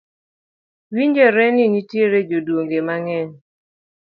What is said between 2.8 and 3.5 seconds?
mang’eny